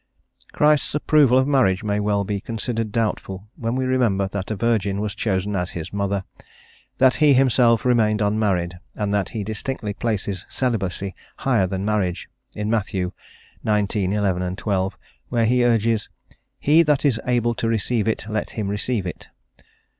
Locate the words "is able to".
17.05-17.67